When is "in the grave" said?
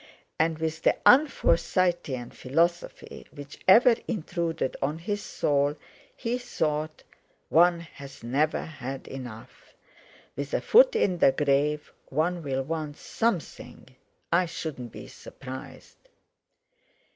10.95-11.93